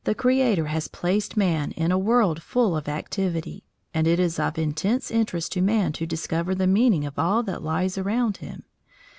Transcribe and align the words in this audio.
The 0.03 0.15
Creator 0.15 0.65
has 0.65 0.87
placed 0.87 1.37
man 1.37 1.73
in 1.73 1.91
a 1.91 1.97
world 1.99 2.41
full 2.41 2.75
of 2.75 2.89
activity, 2.89 3.63
and 3.93 4.07
it 4.07 4.19
is 4.19 4.39
of 4.39 4.57
intense 4.57 5.11
interest 5.11 5.51
to 5.51 5.61
man 5.61 5.91
to 5.93 6.07
discover 6.07 6.55
the 6.55 6.65
meaning 6.65 7.05
of 7.05 7.19
all 7.19 7.43
that 7.43 7.61
lies 7.61 7.99
around 7.99 8.37
him. 8.37 8.63